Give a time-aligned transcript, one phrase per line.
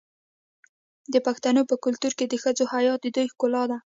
[1.13, 3.77] د پښتنو په کلتور کې د ښځو حیا د دوی ښکلا ده.